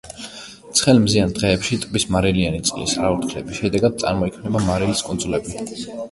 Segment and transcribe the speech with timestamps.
[0.77, 5.55] ცხელ, მზიან დღეებში ტბის მარილიანი წყლის აორთქლების შედეგად წარმოიქმნება მარილის კუნძულები.